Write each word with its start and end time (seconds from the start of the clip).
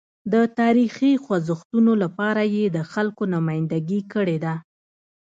د 0.33 0.35
تاریخي 0.59 1.11
خوځښتونو 1.23 1.91
لپاره 2.03 2.41
یې 2.55 2.65
د 2.75 2.79
خلکو 2.91 3.23
نمایندګي 3.33 4.01
کړې 4.13 4.37
ده. 4.43 4.53